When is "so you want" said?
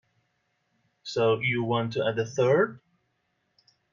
1.03-1.93